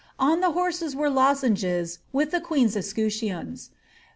[0.17, 3.69] On the horses were lozenges with the queen's escutcheons.